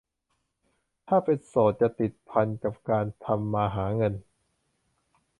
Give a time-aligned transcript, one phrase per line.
[1.03, 4.13] แต่ถ้าเป็นโสดจะติดพันกับการทำมาหาเงิน